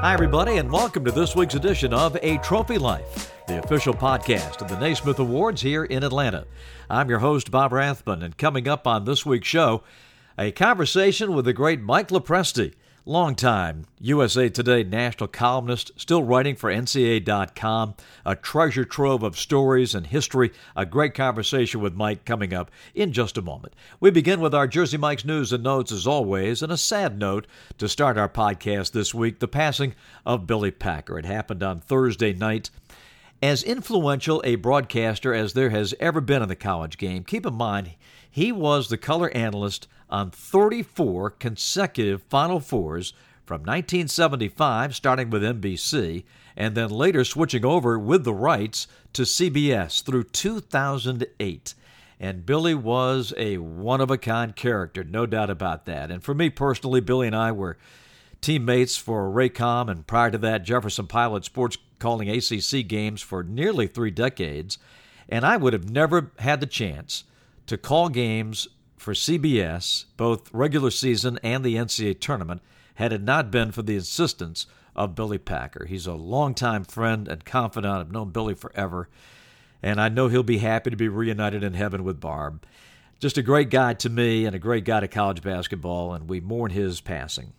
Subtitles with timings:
[0.00, 4.60] Hi, everybody, and welcome to this week's edition of A Trophy Life, the official podcast
[4.60, 6.46] of the Naismith Awards here in Atlanta.
[6.88, 9.82] I'm your host, Bob Rathbun, and coming up on this week's show,
[10.38, 12.74] a conversation with the great Mike Lopresti,
[13.10, 20.06] longtime USA Today national columnist, still writing for NCAA.com, a treasure trove of stories and
[20.06, 20.52] history.
[20.76, 23.74] A great conversation with Mike coming up in just a moment.
[23.98, 27.48] We begin with our Jersey Mike's news and notes as always, and a sad note
[27.78, 31.18] to start our podcast this week the passing of Billy Packer.
[31.18, 32.70] It happened on Thursday night.
[33.42, 37.54] As influential a broadcaster as there has ever been in the college game, keep in
[37.54, 37.90] mind
[38.30, 43.12] he was the color analyst on 34 consecutive Final Fours
[43.44, 46.24] from 1975, starting with NBC,
[46.56, 51.74] and then later switching over with the rights to CBS through 2008.
[52.20, 56.10] And Billy was a one of a kind character, no doubt about that.
[56.10, 57.78] And for me personally, Billy and I were
[58.40, 63.86] teammates for Raycom and prior to that, Jefferson Pilot Sports calling ACC games for nearly
[63.86, 64.78] three decades.
[65.28, 67.24] And I would have never had the chance
[67.66, 68.68] to call games
[69.00, 72.60] for CBS, both regular season and the NCAA tournament,
[72.96, 75.86] had it not been for the insistence of Billy Packer.
[75.86, 77.94] He's a longtime friend and confidant.
[77.94, 79.08] I've known Billy forever,
[79.82, 82.62] and I know he'll be happy to be reunited in heaven with Barb.
[83.18, 86.40] Just a great guy to me and a great guy to college basketball, and we
[86.40, 87.54] mourn his passing.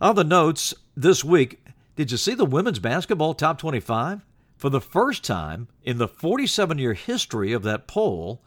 [0.00, 1.64] On the notes this week,
[1.96, 4.24] did you see the women's basketball top 25?
[4.56, 8.40] For the first time in the 47 year history of that poll,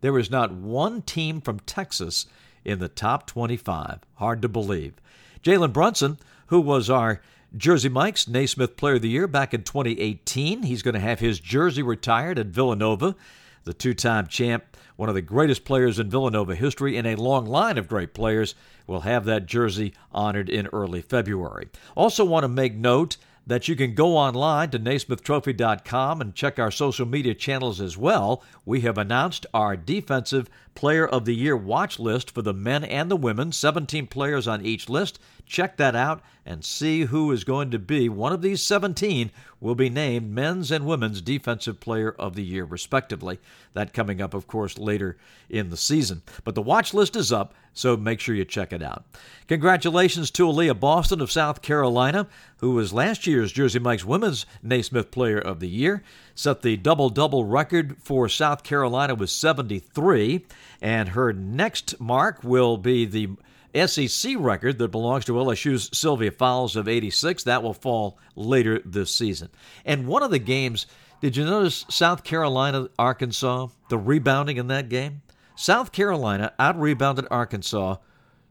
[0.00, 2.26] there is not one team from Texas
[2.64, 4.00] in the top 25.
[4.14, 4.94] Hard to believe.
[5.42, 7.20] Jalen Brunson, who was our
[7.56, 11.40] Jersey Mike's Naismith Player of the Year back in 2018, he's going to have his
[11.40, 13.16] jersey retired at Villanova.
[13.64, 17.46] The two time champ, one of the greatest players in Villanova history, and a long
[17.46, 18.54] line of great players,
[18.86, 21.68] will have that jersey honored in early February.
[21.96, 23.16] Also, want to make note
[23.48, 28.44] that you can go online to NaismithTrophy.com and check our social media channels as well.
[28.66, 33.10] We have announced our Defensive Player of the Year watch list for the men and
[33.10, 35.18] the women, 17 players on each list.
[35.46, 39.74] Check that out and see who is going to be one of these 17 will
[39.74, 43.38] be named men's and women's defensive player of the year respectively.
[43.74, 45.18] That coming up of course later
[45.50, 46.22] in the season.
[46.44, 49.04] But the watch list is up so make sure you check it out.
[49.46, 52.26] Congratulations to Aliyah Boston of South Carolina
[52.56, 56.02] who was last year's Jersey Mike's women's Naismith player of the year
[56.34, 60.46] set the double double record for South Carolina with 73
[60.80, 63.28] and her next mark will be the
[63.74, 67.44] SEC record that belongs to LSU's Sylvia Fowles of 86.
[67.44, 69.50] That will fall later this season.
[69.84, 70.86] And one of the games,
[71.20, 75.22] did you notice South Carolina, Arkansas, the rebounding in that game?
[75.56, 77.96] South Carolina out rebounded Arkansas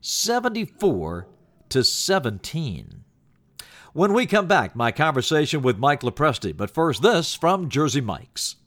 [0.01, 1.27] 74
[1.69, 3.03] to 17.
[3.93, 6.55] When we come back, my conversation with Mike Lopresti.
[6.55, 8.57] But first, this from Jersey Mike's.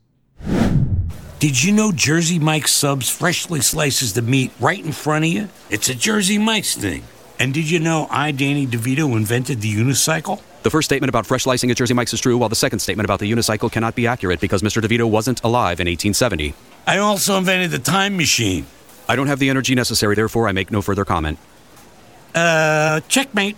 [1.41, 5.49] Did you know Jersey Mike's Subs freshly slices the meat right in front of you?
[5.71, 7.03] It's a Jersey Mike's thing.
[7.39, 10.43] And did you know I, Danny DeVito, invented the unicycle?
[10.65, 13.07] The first statement about fresh slicing at Jersey Mike's is true, while the second statement
[13.07, 14.83] about the unicycle cannot be accurate because Mr.
[14.83, 16.53] DeVito wasn't alive in 1870.
[16.87, 18.67] I also invented the time machine.
[19.09, 21.39] I don't have the energy necessary, therefore I make no further comment.
[22.35, 23.57] Uh, checkmate.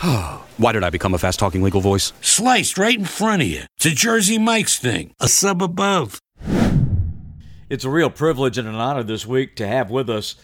[0.00, 2.14] Why did I become a fast talking legal voice?
[2.22, 3.64] Sliced right in front of you.
[3.76, 5.12] It's a Jersey Mike's thing.
[5.20, 6.18] A sub above.
[7.74, 10.36] It's a real privilege and an honor this week to have with us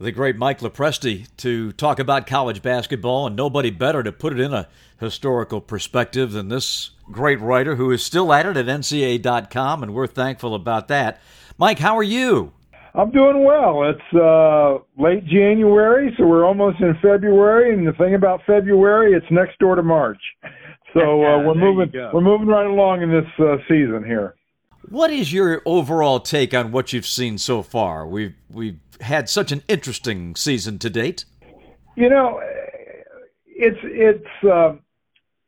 [0.00, 4.40] the great Mike Lopresti to talk about college basketball, and nobody better to put it
[4.40, 4.66] in a
[4.98, 10.08] historical perspective than this great writer who is still at it at NCAA.com, and we're
[10.08, 11.20] thankful about that.
[11.58, 12.52] Mike, how are you?
[12.92, 13.88] I'm doing well.
[13.88, 19.30] It's uh, late January, so we're almost in February, and the thing about February, it's
[19.30, 20.18] next door to March.
[20.92, 24.34] So uh, we're moving, we're moving right along in this uh, season here.
[24.88, 28.06] What is your overall take on what you've seen so far?
[28.06, 31.24] We've we've had such an interesting season to date.
[31.96, 32.40] You know,
[33.46, 34.74] it's it's uh,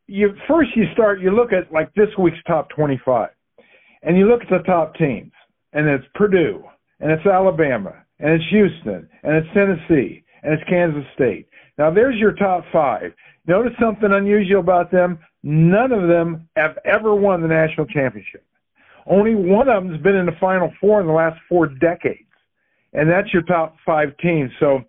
[0.06, 3.31] you first you start you look at like this week's top 25,
[4.03, 5.33] and you look at the top teams,
[5.73, 6.65] and it's Purdue,
[7.00, 11.49] and it's Alabama, and it's Houston, and it's Tennessee, and it's Kansas State.
[11.79, 13.12] Now there's your top five.
[13.47, 15.19] Notice something unusual about them.
[15.43, 18.44] None of them have ever won the national championship.
[19.06, 22.29] Only one of them's been in the Final Four in the last four decades,
[22.93, 24.50] and that's your top five teams.
[24.58, 24.81] So,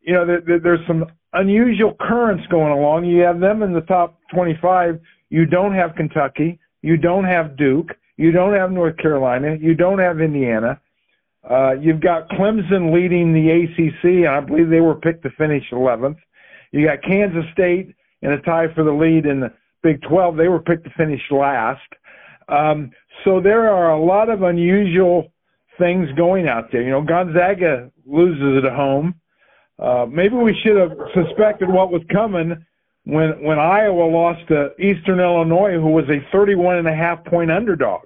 [0.00, 1.04] you know, there, there, there's some
[1.34, 3.04] unusual currents going along.
[3.04, 5.00] You have them in the top 25.
[5.30, 6.58] You don't have Kentucky.
[6.82, 7.90] You don't have Duke.
[8.16, 9.56] You don't have North Carolina.
[9.60, 10.80] You don't have Indiana.
[11.48, 15.64] Uh, you've got Clemson leading the ACC, and I believe they were picked to finish
[15.72, 16.16] 11th.
[16.72, 20.36] You got Kansas State in a tie for the lead in the Big 12.
[20.36, 21.80] They were picked to finish last.
[22.48, 22.90] Um,
[23.24, 25.32] so there are a lot of unusual
[25.78, 26.82] things going out there.
[26.82, 29.14] You know, Gonzaga loses at home.
[29.78, 32.64] Uh, maybe we should have suspected what was coming
[33.04, 37.50] when when Iowa lost to Eastern Illinois, who was a 31 and a half point
[37.50, 38.02] underdog.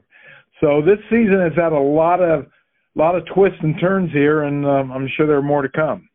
[0.60, 2.46] So this season has had a lot of
[2.94, 6.08] lot of twists and turns here, and um, I'm sure there are more to come.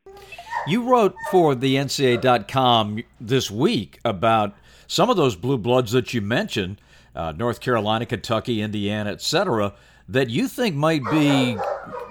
[0.67, 4.53] You wrote for the NCAA.com this week about
[4.85, 6.79] some of those blue bloods that you mentioned,
[7.17, 9.73] uh, North Carolina, Kentucky, Indiana, etc.,
[10.07, 11.57] that you think might be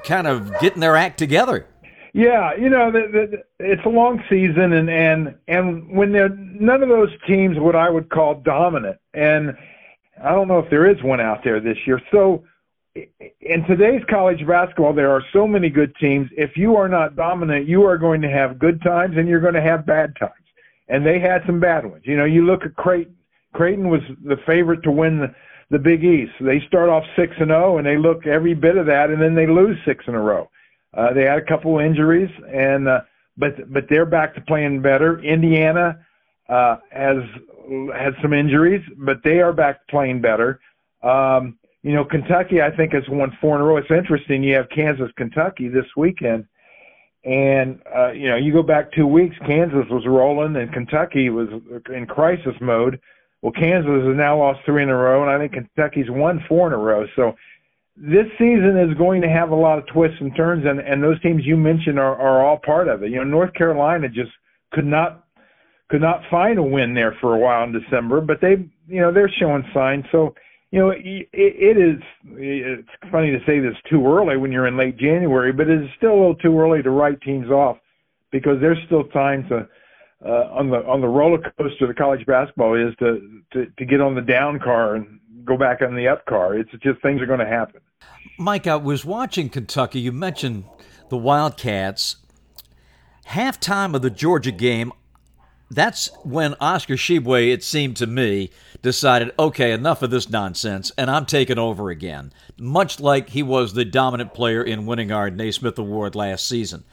[0.04, 1.66] kind of getting their act together.
[2.12, 6.82] Yeah, you know, the, the, it's a long season, and and and when they're none
[6.82, 9.56] of those teams what I would call dominant, and
[10.22, 12.00] I don't know if there is one out there this year.
[12.10, 12.44] So
[12.94, 16.30] in today's college basketball, there are so many good teams.
[16.36, 19.54] If you are not dominant, you are going to have good times and you're going
[19.54, 20.32] to have bad times.
[20.88, 22.04] And they had some bad ones.
[22.06, 23.15] You know, you look at Creighton.
[23.56, 25.34] Creighton was the favorite to win the,
[25.70, 26.32] the Big East.
[26.40, 29.20] They start off six and zero, oh, and they look every bit of that, and
[29.20, 30.50] then they lose six in a row.
[30.94, 33.00] Uh, they had a couple injuries, and uh,
[33.36, 35.20] but but they're back to playing better.
[35.20, 35.98] Indiana
[36.48, 37.16] uh, has
[37.94, 40.60] had some injuries, but they are back playing better.
[41.02, 43.76] Um, you know, Kentucky, I think, has won four in a row.
[43.76, 44.42] It's interesting.
[44.42, 46.46] You have Kansas, Kentucky this weekend.
[47.24, 51.48] And, uh, you know, you go back two weeks, Kansas was rolling and Kentucky was
[51.92, 53.00] in crisis mode.
[53.42, 56.66] Well, Kansas has now lost three in a row, and I think Kentucky's won four
[56.66, 57.06] in a row.
[57.14, 57.34] So
[57.96, 61.20] this season is going to have a lot of twists and turns, and, and those
[61.22, 63.10] teams you mentioned are, are all part of it.
[63.10, 64.32] You know, North Carolina just
[64.72, 65.24] could not
[65.88, 68.56] could not find a win there for a while in December, but they,
[68.88, 70.04] you know, they're showing signs.
[70.10, 70.34] So
[70.72, 72.02] you know, it, it is.
[72.32, 75.88] It's funny to say this too early when you're in late January, but it is
[75.96, 77.78] still a little too early to write teams off
[78.32, 79.68] because there's still time to
[80.24, 84.00] uh, on the on the roller coaster the college basketball is to, to to get
[84.00, 86.56] on the down car and go back on the up car.
[86.56, 87.80] It's just things are going to happen.
[88.38, 90.00] Mike, I was watching Kentucky.
[90.00, 90.64] You mentioned
[91.08, 92.16] the Wildcats.
[93.28, 94.92] Halftime of the Georgia game,
[95.68, 98.50] that's when Oscar Tshiebwe, it seemed to me,
[98.82, 103.72] decided, okay, enough of this nonsense, and I'm taking over again, much like he was
[103.72, 106.84] the dominant player in winning our Naismith Award last season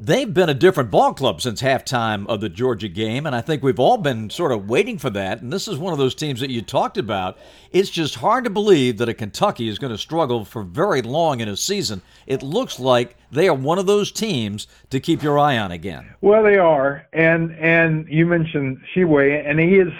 [0.00, 3.62] they've been a different ball club since halftime of the Georgia game, and I think
[3.62, 5.42] we've all been sort of waiting for that.
[5.42, 7.38] And this is one of those teams that you talked about.
[7.72, 11.40] It's just hard to believe that a Kentucky is going to struggle for very long
[11.40, 12.02] in a season.
[12.26, 16.14] It looks like they are one of those teams to keep your eye on again.
[16.20, 19.92] Well, they are, and and you mentioned Tshiebwe, and he is,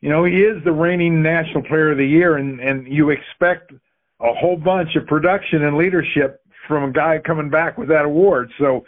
[0.00, 3.72] you know, he is the reigning National Player of the Year, and and you expect
[4.20, 8.50] a whole bunch of production and leadership from a guy coming back with that award.
[8.58, 8.84] So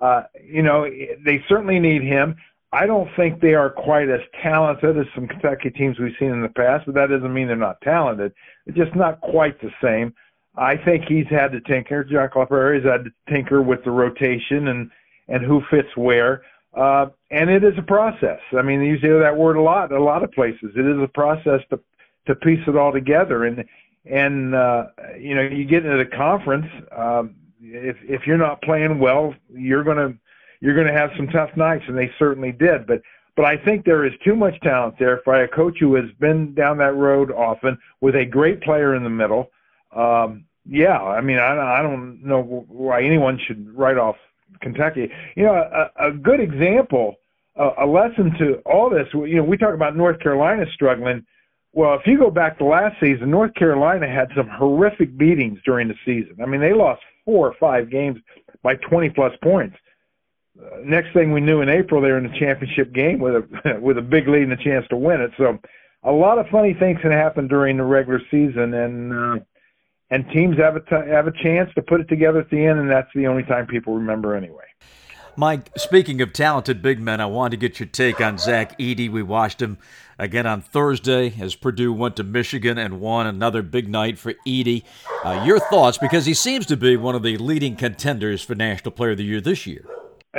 [0.00, 0.88] uh, you know,
[1.24, 2.36] they certainly need him.
[2.72, 6.42] I don't think they are quite as talented as some Kentucky teams we've seen in
[6.42, 8.32] the past, but that doesn't mean they're not talented.
[8.66, 10.14] It's just not quite the same.
[10.56, 12.04] I think he's had to tinker.
[12.04, 14.90] Calipari has had to tinker with the rotation and
[15.28, 16.42] and who fits where.
[16.74, 18.40] Uh, and it is a process.
[18.56, 20.72] I mean, you hear that word a lot, a lot of places.
[20.76, 21.80] It is a process to
[22.26, 23.44] to piece it all together.
[23.44, 23.64] And
[24.04, 24.86] and uh,
[25.18, 26.66] you know, you get into the conference.
[26.96, 30.14] Um, if if you're not playing well, you're gonna
[30.60, 32.86] you're gonna have some tough nights, and they certainly did.
[32.86, 33.02] But
[33.36, 36.54] but I think there is too much talent there for a coach who has been
[36.54, 39.50] down that road often with a great player in the middle.
[39.94, 44.16] Um, yeah, I mean, I, I don't know why anyone should write off
[44.60, 45.10] Kentucky.
[45.36, 47.16] You know, a, a good example,
[47.56, 49.06] a, a lesson to all this.
[49.12, 51.24] You know, we talk about North Carolina struggling.
[51.72, 55.88] Well, if you go back to last season, North Carolina had some horrific beatings during
[55.88, 56.36] the season.
[56.42, 58.18] I mean, they lost four or five games
[58.60, 59.76] by 20 plus points.
[60.60, 63.78] Uh, next thing we knew in April, they were in the championship game with a
[63.80, 65.30] with a big lead and a chance to win it.
[65.38, 65.58] So,
[66.02, 69.38] a lot of funny things can happen during the regular season, and uh,
[70.10, 72.80] and teams have a t- have a chance to put it together at the end,
[72.80, 74.66] and that's the only time people remember anyway.
[75.36, 79.10] Mike, speaking of talented big men, I wanted to get your take on Zach Edey.
[79.10, 79.78] We watched him
[80.18, 84.84] again on Thursday as Purdue went to Michigan and won another big night for Edey.
[85.24, 88.90] Uh, your thoughts, because he seems to be one of the leading contenders for National
[88.90, 89.84] Player of the Year this year.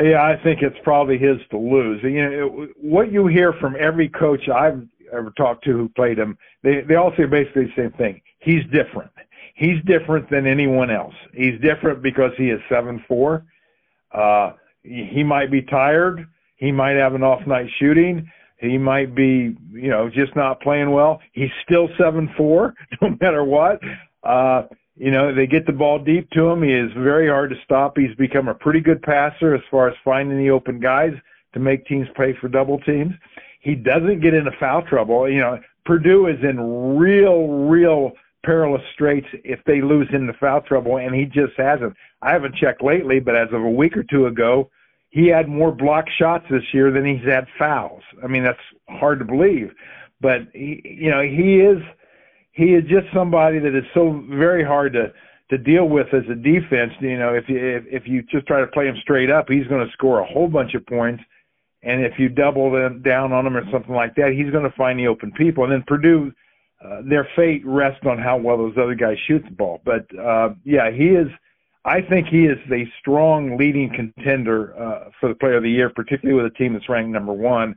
[0.02, 2.02] Yeah, I think it's probably his to lose.
[2.04, 6.38] You know, what you hear from every coach I've ever talked to who played him,
[6.64, 8.22] they they all say basically the same thing.
[8.40, 9.12] He's different.
[9.54, 11.14] He's different than anyone else.
[11.34, 13.46] He's different because he is seven four.
[14.14, 16.28] Uh, he might be tired.
[16.56, 18.30] He might have an off night shooting.
[18.58, 21.20] He might be, you know, just not playing well.
[21.34, 23.80] He's still seven four, no matter what.
[24.24, 24.64] Uh,
[24.96, 26.62] you know, they get the ball deep to him.
[26.62, 27.98] He is very hard to stop.
[27.98, 31.14] He's become a pretty good passer as far as finding the open guys
[31.54, 33.14] to make teams pay for double teams.
[33.62, 35.28] He doesn't get into foul trouble.
[35.28, 38.12] You know, Purdue is in real, real
[38.44, 41.96] perilous straits if they lose into foul trouble, and he just hasn't.
[42.22, 44.70] I haven't checked lately, but as of a week or two ago,
[45.10, 48.04] he had more block shots this year than he's had fouls.
[48.24, 49.72] I mean, that's hard to believe,
[50.22, 51.82] but he, you know, he is
[52.54, 55.14] he is just somebody that is so very hard to
[55.50, 56.94] to deal with as a defense.
[57.02, 59.68] You know, if you if, if you just try to play him straight up, he's
[59.68, 61.24] going to score a whole bunch of points.
[61.84, 64.78] And if you double them down on him or something like that, he's going to
[64.78, 65.64] find the open people.
[65.64, 66.32] And then Purdue,
[66.84, 69.82] uh, their fate rests on how well those other guys shoot the ball.
[69.86, 71.28] But uh, yeah, he is.
[71.84, 75.90] I think he is a strong leading contender uh, for the Player of the Year,
[75.90, 77.76] particularly with a team that's ranked number one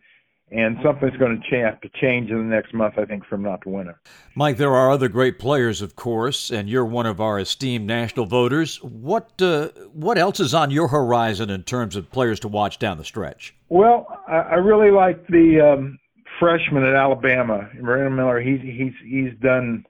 [0.50, 3.42] and something's going to have to change in the next month, I think, for him
[3.42, 3.96] not to win it.
[4.34, 8.26] Mike, there are other great players, of course, and you're one of our esteemed national
[8.26, 8.82] voters.
[8.82, 12.98] What uh, what else is on your horizon in terms of players to watch down
[12.98, 13.54] the stretch?
[13.68, 15.98] Well, I, I really like the um,
[16.38, 18.40] freshman at Alabama, Brandon Miller.
[18.40, 19.84] He's he's he's done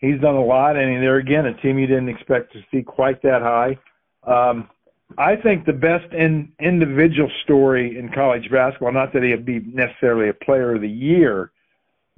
[0.00, 3.22] he's done a lot, and there again, a team you didn't expect to see quite
[3.22, 3.78] that high.
[4.24, 4.68] Um,
[5.16, 10.28] I think the best in, individual story in college basketball, not that he'd be necessarily
[10.28, 11.50] a player of the year,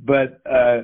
[0.00, 0.82] but uh,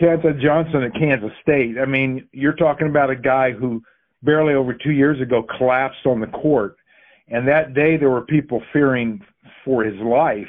[0.00, 1.76] Keyontae Johnson at Kansas State.
[1.78, 3.82] I mean, you're talking about a guy who
[4.22, 6.76] barely over two years ago collapsed on the court.
[7.28, 9.20] And that day there were people fearing
[9.64, 10.48] for his life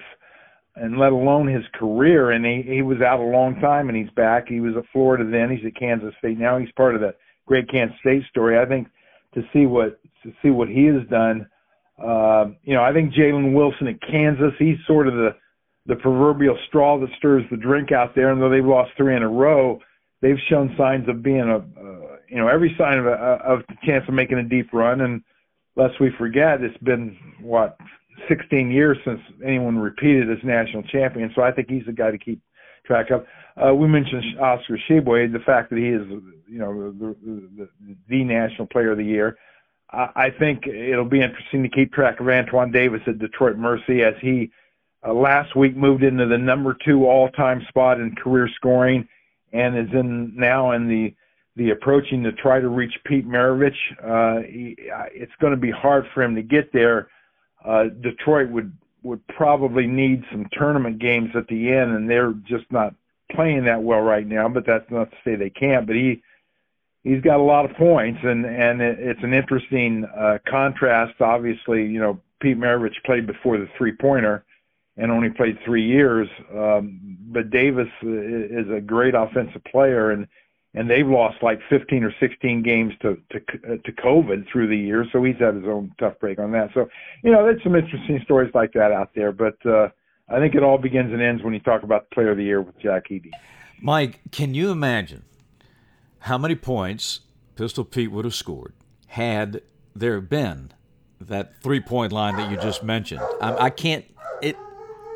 [0.75, 2.31] and let alone his career.
[2.31, 4.47] And he, he was out a long time and he's back.
[4.47, 5.55] He was at Florida then.
[5.55, 6.57] He's at Kansas State now.
[6.57, 7.15] He's part of the
[7.45, 8.59] great Kansas State story.
[8.59, 8.87] I think
[9.33, 11.47] to see what to see what he has done.
[12.01, 15.29] Uh, you know, I think Jalen Wilson at Kansas, he's sort of the
[15.87, 18.31] the proverbial straw that stirs the drink out there.
[18.31, 19.79] And though they've lost three in a row,
[20.21, 23.75] they've shown signs of being a, uh, you know, every sign of a of the
[23.85, 25.01] chance of making a deep run.
[25.01, 25.21] And
[25.75, 27.77] lest we forget, it's been what
[28.27, 31.31] 16 years since anyone repeated as national champion.
[31.35, 32.41] So I think he's the guy to keep
[32.85, 33.25] track of.
[33.57, 36.05] Uh, we mentioned Oscar Tshiebwe, the fact that he is,
[36.47, 37.15] you know, the,
[37.57, 39.37] the, the national player of the year.
[39.91, 44.03] I, I think it'll be interesting to keep track of Antoine Davis at Detroit Mercy
[44.03, 44.51] as he
[45.05, 49.07] uh, last week moved into the number two all-time spot in career scoring
[49.53, 51.13] and is in now in the
[51.57, 53.71] the approaching to try to reach Pete Maravich.
[54.03, 54.75] Uh, he,
[55.13, 57.07] it's going to be hard for him to get there.
[57.63, 62.65] Uh, Detroit would would probably need some tournament games at the end, and they're just
[62.71, 62.95] not
[63.31, 64.49] playing that well right now.
[64.49, 65.85] But that's not to say they can't.
[65.85, 66.21] But he
[67.03, 71.21] he's got a lot of points, and and it, it's an interesting uh, contrast.
[71.21, 74.43] Obviously, you know Pete Maravich played before the three pointer,
[74.97, 76.27] and only played three years.
[76.53, 80.27] Um, but Davis is a great offensive player, and
[80.75, 83.39] and they've lost like 15 or 16 games to to
[83.77, 86.69] to COVID through the years, so he's had his own tough break on that.
[86.73, 86.89] So,
[87.23, 89.87] you know, there's some interesting stories like that out there, but uh,
[90.29, 92.43] I think it all begins and ends when you talk about the Player of the
[92.43, 93.31] Year with Zach Edey.
[93.81, 95.23] Mike, can you imagine
[96.19, 97.21] how many points
[97.55, 98.73] Pistol Pete would have scored
[99.07, 99.61] had
[99.95, 100.71] there been
[101.21, 103.21] that three point line that you just mentioned?
[103.41, 104.05] I, I can't.
[104.41, 104.57] It.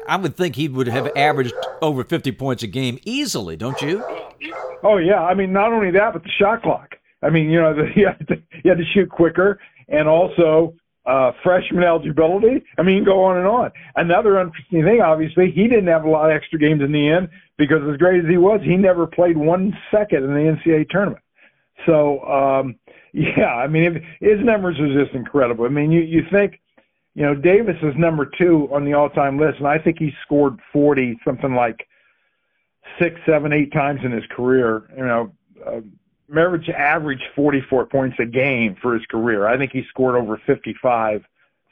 [0.09, 4.03] I would think he would have averaged over 50 points a game easily, don't you?
[4.81, 6.95] Oh yeah, I mean not only that, but the shot clock.
[7.21, 10.73] I mean, you know, the, you, had to, you had to shoot quicker, and also
[11.05, 12.63] uh, freshman eligibility.
[12.77, 13.71] I mean, go on and on.
[13.95, 17.29] Another interesting thing, obviously, he didn't have a lot of extra games in the end
[17.57, 21.23] because as great as he was, he never played one second in the NCAA tournament.
[21.85, 22.75] So, um,
[23.13, 25.65] yeah, I mean, if, his numbers are just incredible.
[25.65, 26.59] I mean, you you think,
[27.15, 30.59] you know, Davis is number two on the all-time list, and I think he scored
[30.71, 31.87] 40, something like
[33.01, 34.83] six, seven, eight times in his career.
[34.95, 35.31] You know,
[35.65, 35.81] uh,
[36.31, 39.47] Maravich averaged 44 points a game for his career.
[39.47, 41.23] I think he scored over 55,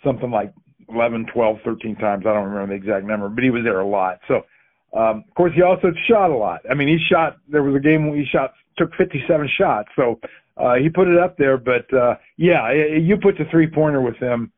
[0.04, 0.54] something like
[0.90, 2.26] 11, 12, 13 times.
[2.26, 4.20] I don't remember the exact number, but he was there a lot.
[4.28, 4.46] So,
[4.98, 6.62] um, of course, he also shot a lot.
[6.70, 7.38] I mean, he shot.
[7.50, 9.90] There was a game where he shot, took 57 shots.
[9.96, 10.20] So
[10.56, 11.58] uh, he put it up there.
[11.58, 14.52] But uh, yeah, you put the three pointer with him.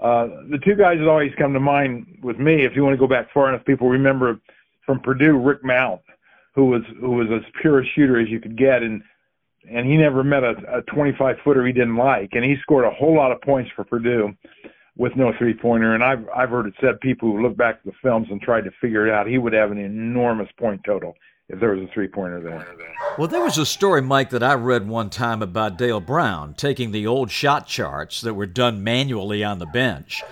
[0.00, 2.98] Uh, the two guys that always come to mind with me, if you want to
[2.98, 4.40] go back far enough, people remember
[4.86, 6.00] from Purdue, Rick Mount,
[6.54, 9.02] who was who was as pure a shooter as you could get, and
[9.70, 12.90] and he never met a, a 25 footer he didn't like, and he scored a
[12.90, 14.32] whole lot of points for Purdue
[14.98, 15.94] with no three pointer.
[15.94, 18.64] And I've I've heard it said people who look back at the films and tried
[18.64, 21.14] to figure it out, he would have an enormous point total
[21.48, 22.66] if there was a three pointer there.
[23.16, 26.90] Well, there was a story, Mike, that I read one time about Dale Brown taking
[26.90, 30.22] the old shot charts that were done manually on the bench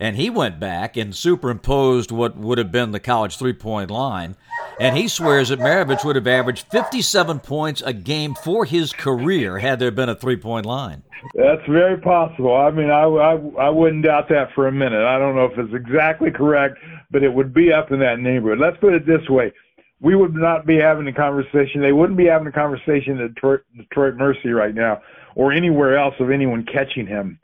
[0.00, 4.36] and he went back and superimposed what would have been the college three point line
[4.80, 9.58] And he swears that Maravich would have averaged 57 points a game for his career
[9.58, 11.02] had there been a three point line.
[11.34, 12.54] That's very possible.
[12.54, 15.04] I mean, I, I, I wouldn't doubt that for a minute.
[15.04, 16.78] I don't know if it's exactly correct,
[17.10, 18.58] but it would be up in that neighborhood.
[18.58, 19.52] Let's put it this way.
[20.00, 21.80] We would not be having a conversation.
[21.80, 25.00] They wouldn't be having a conversation at Detroit, Detroit Mercy right now
[25.34, 27.38] or anywhere else of anyone catching him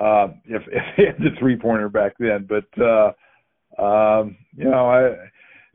[0.00, 2.48] uh, if, if they had the three pointer back then.
[2.48, 3.12] But, uh,
[3.80, 5.16] um, you know, I,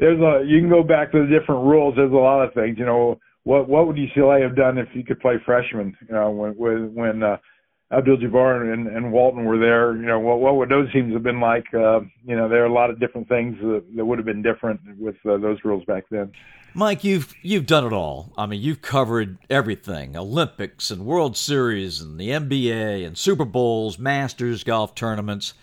[0.02, 1.96] there's a, you can go back to the different rules.
[1.96, 5.04] There's a lot of things, you know, what, what would UCLA have done if you
[5.04, 7.38] could play freshmen, you know, when, when, uh,
[7.92, 11.40] Abdul-Jabbar and, and Walton were there, you know, what, what would those teams have been
[11.40, 11.66] like?
[11.74, 14.42] Uh, you know, there are a lot of different things that, that would have been
[14.42, 16.32] different with uh, those rules back then.
[16.74, 18.32] Mike, you've you've done it all.
[18.38, 24.00] I mean, you've covered everything: Olympics and World Series and the NBA and Super Bowls,
[24.00, 25.54] Masters, golf tournaments.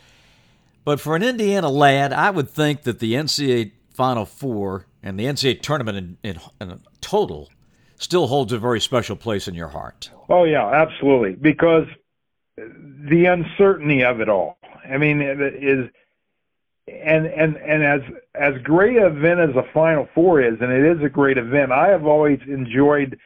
[0.84, 5.24] But for an Indiana lad, I would think that the NCAA Final Four and the
[5.24, 7.50] NCAA tournament in, in, in total
[7.96, 10.12] still holds a very special place in your heart.
[10.28, 11.88] Oh yeah, absolutely, because
[12.56, 14.56] the uncertainty of it all.
[14.88, 15.90] I mean, it is
[16.86, 18.00] and and and as
[18.36, 21.72] as great an event as a Final Four is, and it is a great event.
[21.72, 23.18] I have always enjoyed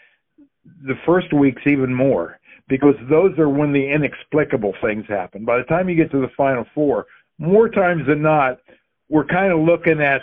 [0.64, 5.44] the first weeks even more because those are when the inexplicable things happen.
[5.44, 8.58] By the time you get to the Final Four, more times than not,
[9.10, 10.22] we're kind of looking at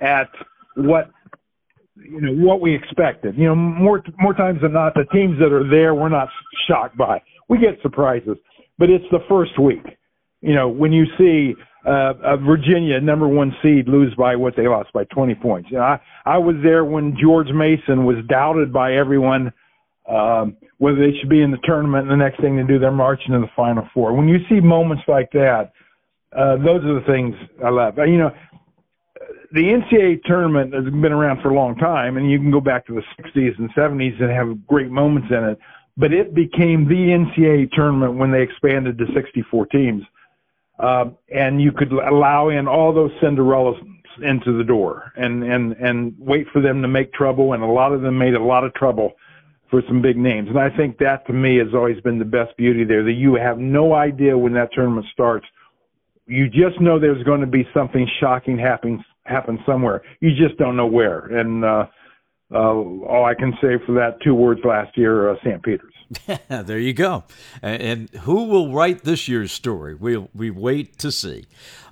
[0.00, 0.30] at
[0.76, 1.10] what
[1.96, 3.36] you know what we expected.
[3.36, 6.28] You know, more more times than not, the teams that are there, we're not
[6.66, 7.22] shocked by.
[7.48, 8.36] We get surprises,
[8.78, 9.84] but it's the first week.
[10.40, 11.54] You know, when you see
[11.86, 15.70] uh, uh, Virginia, number one seed, lose by what they lost by 20 points.
[15.70, 19.52] You know, I, I was there when George Mason was doubted by everyone
[20.10, 22.10] um, whether they should be in the tournament.
[22.10, 24.14] And the next thing to do, they're marching to the Final Four.
[24.14, 25.72] When you see moments like that,
[26.36, 27.98] uh, those are the things I love.
[27.98, 28.30] You know,
[29.52, 32.86] the NCAA tournament has been around for a long time, and you can go back
[32.86, 35.58] to the 60s and 70s and have great moments in it.
[35.96, 40.02] But it became the NCAA tournament when they expanded to 64 teams
[40.80, 43.78] uh, and you could allow in all those Cinderellas
[44.22, 47.52] into the door and and and wait for them to make trouble.
[47.52, 49.12] And a lot of them made a lot of trouble
[49.70, 50.48] for some big names.
[50.48, 53.04] And I think that to me has always been the best beauty there.
[53.04, 55.46] That you have no idea when that tournament starts.
[56.26, 60.02] You just know there's going to be something shocking happening happen somewhere.
[60.20, 61.20] You just don't know where.
[61.20, 61.86] And uh,
[62.52, 65.62] uh, all I can say for that two words last year, uh, St.
[65.62, 65.94] Peter's.
[66.48, 67.24] there you go.
[67.62, 69.94] And who will write this year's story?
[69.94, 71.46] We'll we wait to see.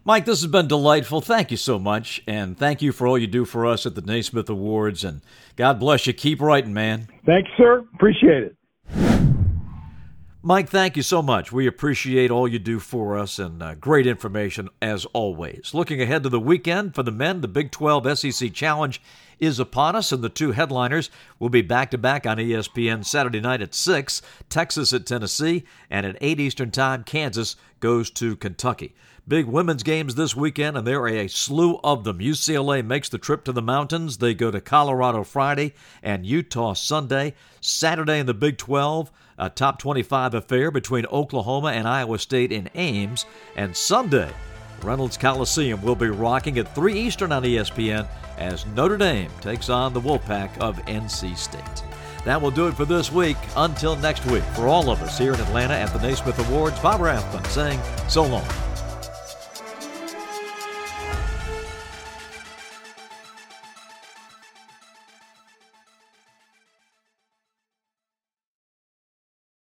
[0.04, 1.20] Mike, this has been delightful.
[1.20, 4.00] Thank you so much, and thank you for all you do for us at the
[4.00, 5.04] Naismith Awards.
[5.04, 5.20] And
[5.54, 6.12] God bless you.
[6.12, 7.08] Keep writing, man.
[7.26, 7.84] Thanks, sir.
[7.94, 9.27] Appreciate it.
[10.40, 11.50] Mike, thank you so much.
[11.50, 15.72] We appreciate all you do for us and uh, great information as always.
[15.74, 19.02] Looking ahead to the weekend for the men, the Big 12 SEC Challenge
[19.40, 23.40] is upon us, and the two headliners will be back to back on ESPN Saturday
[23.40, 28.94] night at 6, Texas at Tennessee, and at 8 Eastern Time, Kansas goes to Kentucky.
[29.26, 32.20] Big women's games this weekend, and there are a slew of them.
[32.20, 34.18] UCLA makes the trip to the mountains.
[34.18, 37.34] They go to Colorado Friday and Utah Sunday.
[37.60, 42.68] Saturday in the Big 12, a top 25 affair between Oklahoma and Iowa State in
[42.74, 43.26] Ames.
[43.56, 44.30] And Sunday,
[44.82, 49.92] Reynolds Coliseum will be rocking at 3 Eastern on ESPN as Notre Dame takes on
[49.92, 51.84] the Wolfpack of NC State.
[52.24, 53.36] That will do it for this week.
[53.56, 57.00] Until next week, for all of us here in Atlanta at the Naismith Awards, Bob
[57.00, 58.67] Rathbun saying so long.